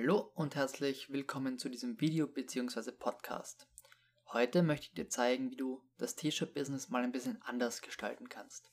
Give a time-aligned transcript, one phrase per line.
[0.00, 2.92] Hallo und herzlich willkommen zu diesem Video bzw.
[2.92, 3.66] Podcast.
[4.32, 8.70] Heute möchte ich dir zeigen, wie du das T-Shirt-Business mal ein bisschen anders gestalten kannst.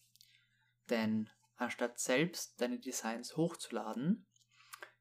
[0.91, 4.27] Denn anstatt selbst deine Designs hochzuladen,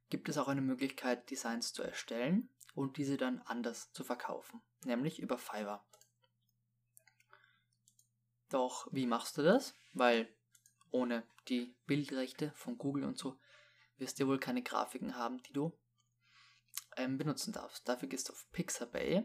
[0.08, 5.18] gibt es auch eine Möglichkeit, Designs zu erstellen und diese dann anders zu verkaufen, nämlich
[5.18, 5.84] über Fiverr.
[8.48, 9.74] Doch wie machst du das?
[9.92, 10.34] Weil
[10.90, 13.38] ohne die Bildrechte von Google und so
[13.98, 15.76] wirst du wohl keine Grafiken haben, die du
[16.96, 17.88] ähm, benutzen darfst.
[17.88, 19.24] Dafür gehst du auf Pixabay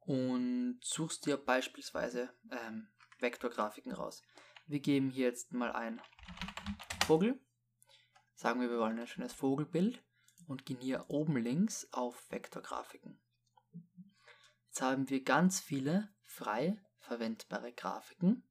[0.00, 2.88] und suchst dir beispielsweise ähm,
[3.18, 4.22] Vektorgrafiken raus.
[4.66, 6.00] Wir geben hier jetzt mal ein
[7.06, 7.40] Vogel.
[8.34, 10.02] Sagen wir, wir wollen ein schönes Vogelbild
[10.46, 13.20] und gehen hier oben links auf Vektorgrafiken.
[14.68, 18.48] Jetzt haben wir ganz viele frei verwendbare Grafiken,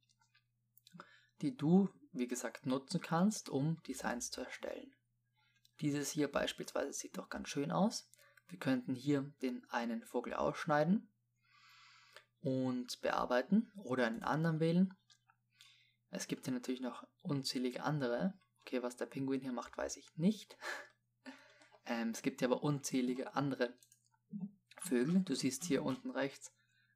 [1.42, 4.94] die du, wie gesagt, nutzen kannst, um Designs zu erstellen.
[5.82, 8.10] Dieses hier beispielsweise sieht doch ganz schön aus.
[8.48, 11.10] Wir könnten hier den einen Vogel ausschneiden
[12.42, 14.94] und bearbeiten oder einen anderen wählen.
[16.10, 18.34] Es gibt hier natürlich noch unzählige andere.
[18.62, 20.58] Okay, was der Pinguin hier macht, weiß ich nicht.
[21.86, 23.74] ähm, es gibt hier aber unzählige andere
[24.82, 25.22] Vögel.
[25.22, 26.52] Du siehst hier unten rechts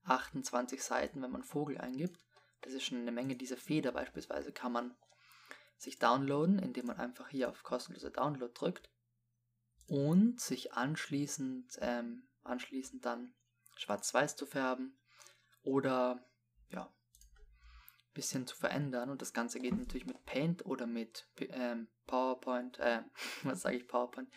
[0.06, 2.20] 28 Seiten, wenn man Vogel eingibt.
[2.62, 3.36] Das ist schon eine Menge.
[3.36, 4.96] Diese Feder beispielsweise kann man
[5.78, 8.90] sich downloaden, indem man einfach hier auf kostenlose Download drückt
[9.88, 13.34] und sich anschließend, ähm, anschließend dann
[13.76, 14.98] schwarz-weiß zu färben
[15.62, 16.26] oder
[16.70, 19.10] ja, ein bisschen zu verändern.
[19.10, 23.04] Und das Ganze geht natürlich mit Paint oder mit ähm, PowerPoint, äh,
[23.44, 24.30] was sage ich PowerPoint?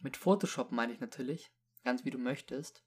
[0.00, 1.52] Mit Photoshop meine ich natürlich,
[1.84, 2.84] ganz wie du möchtest.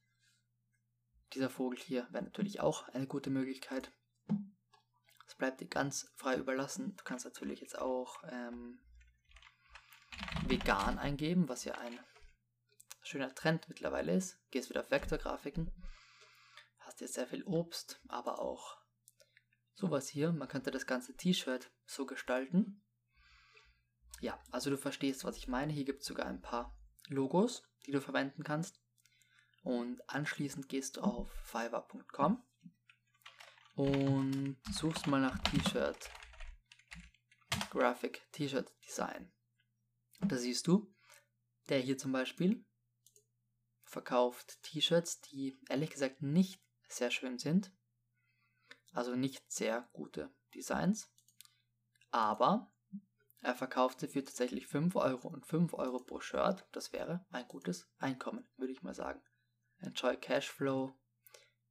[1.33, 3.91] Dieser Vogel hier wäre natürlich auch eine gute Möglichkeit.
[5.25, 6.95] Es bleibt dir ganz frei überlassen.
[6.95, 8.79] Du kannst natürlich jetzt auch ähm,
[10.47, 11.99] vegan eingeben, was ja ein
[13.01, 14.39] schöner Trend mittlerweile ist.
[14.51, 15.71] Gehst wieder auf Vektorgrafiken.
[16.79, 18.77] Hast jetzt sehr viel Obst, aber auch
[19.73, 20.31] sowas hier.
[20.31, 22.83] Man könnte das ganze T-Shirt so gestalten.
[24.21, 25.73] Ja, also du verstehst, was ich meine.
[25.73, 26.77] Hier gibt es sogar ein paar
[27.07, 28.81] Logos, die du verwenden kannst.
[29.63, 32.43] Und anschließend gehst du auf fiverr.com
[33.75, 36.09] und suchst mal nach T-Shirt
[37.69, 39.31] Graphic T-Shirt Design.
[40.21, 40.93] Da siehst du,
[41.69, 42.65] der hier zum Beispiel
[43.83, 47.71] verkauft T-Shirts, die ehrlich gesagt nicht sehr schön sind.
[48.91, 51.11] Also nicht sehr gute Designs.
[52.11, 52.71] Aber
[53.41, 56.65] er verkauft sie für tatsächlich 5 Euro und 5 Euro pro Shirt.
[56.71, 59.21] Das wäre ein gutes Einkommen, würde ich mal sagen.
[59.79, 60.95] Enjoy Cashflow,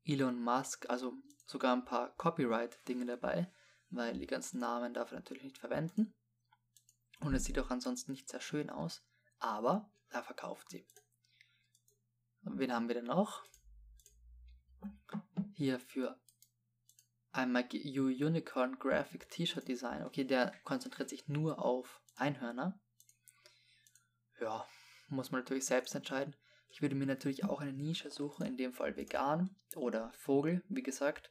[0.04, 1.14] Elon Musk, also
[1.52, 3.52] sogar ein paar Copyright-Dinge dabei,
[3.90, 6.14] weil die ganzen Namen darf er natürlich nicht verwenden.
[7.20, 9.04] Und es sieht auch ansonsten nicht sehr schön aus,
[9.38, 10.86] aber er verkauft sie.
[12.44, 13.44] Und wen haben wir denn noch?
[15.54, 16.18] Hier für
[17.30, 20.04] einmal Unicorn Graphic T-Shirt Design.
[20.04, 22.80] Okay, der konzentriert sich nur auf Einhörner.
[24.40, 24.66] Ja,
[25.08, 26.34] muss man natürlich selbst entscheiden.
[26.68, 30.82] Ich würde mir natürlich auch eine Nische suchen, in dem Fall vegan oder Vogel, wie
[30.82, 31.30] gesagt.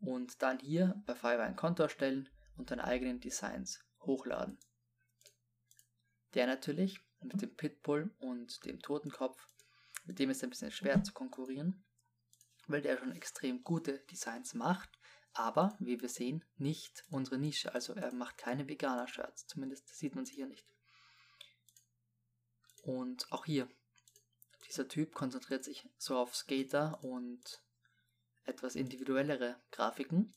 [0.00, 4.58] Und dann hier bei Fiverr ein Konto erstellen und deine eigenen Designs hochladen.
[6.34, 9.40] Der natürlich mit dem Pitbull und dem Totenkopf,
[10.04, 11.84] mit dem ist ein bisschen schwer zu konkurrieren,
[12.66, 14.90] weil der schon extrem gute Designs macht,
[15.32, 17.74] aber wie wir sehen, nicht unsere Nische.
[17.74, 20.66] Also er macht keine Veganer-Shirts, zumindest sieht man sie hier nicht.
[22.82, 23.68] Und auch hier
[24.66, 27.62] dieser Typ konzentriert sich so auf Skater und
[28.58, 30.34] etwas individuellere Grafiken.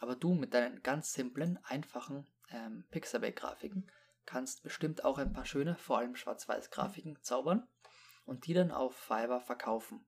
[0.00, 3.90] Aber du mit deinen ganz simplen, einfachen ähm, Pixabay-Grafiken
[4.26, 7.66] kannst bestimmt auch ein paar schöne, vor allem Schwarz-Weiß-Grafiken zaubern
[8.24, 10.06] und die dann auf Fiverr verkaufen.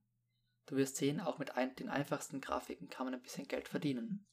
[0.67, 4.27] Du wirst sehen, auch mit ein, den einfachsten Grafiken kann man ein bisschen Geld verdienen.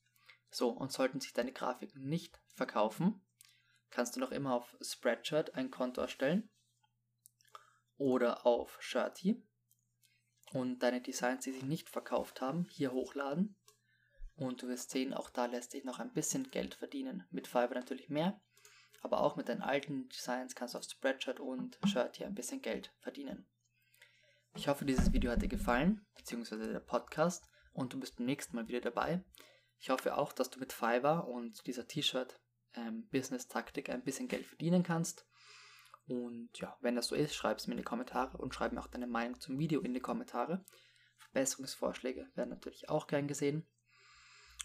[0.52, 3.26] So, und sollten sich deine Grafiken nicht verkaufen,
[3.90, 6.50] kannst du noch immer auf Spreadshirt ein Konto erstellen
[7.96, 9.42] oder auf Shirty
[10.54, 13.56] und deine Designs, die sich nicht verkauft haben, hier hochladen.
[14.36, 17.26] Und du wirst sehen, auch da lässt sich noch ein bisschen Geld verdienen.
[17.32, 18.40] Mit Fiverr natürlich mehr,
[19.02, 22.62] aber auch mit deinen alten Designs kannst du auf Spreadshirt und Shirt hier ein bisschen
[22.62, 23.48] Geld verdienen.
[24.56, 28.56] Ich hoffe, dieses Video hat dir gefallen, beziehungsweise der Podcast, und du bist beim nächsten
[28.56, 29.24] Mal wieder dabei.
[29.80, 34.82] Ich hoffe auch, dass du mit Fiverr und dieser T-Shirt-Business-Taktik ähm, ein bisschen Geld verdienen
[34.84, 35.28] kannst.
[36.08, 38.80] Und ja, wenn das so ist, schreib es mir in die Kommentare und schreib mir
[38.80, 40.64] auch deine Meinung zum Video in die Kommentare.
[41.18, 43.68] Verbesserungsvorschläge werden natürlich auch gern gesehen.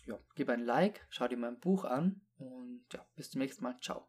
[0.07, 3.79] Ja, gib ein Like, schau dir mein Buch an und ja, bis zum nächsten Mal.
[3.81, 4.09] Ciao.